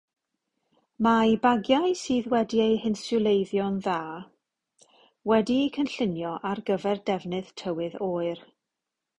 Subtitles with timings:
[1.07, 3.99] Mae bagiau sydd wedi'u hinswleiddio'n dda
[5.33, 8.47] wedi'u cynllunio ar gyfer defnydd tywydd oer.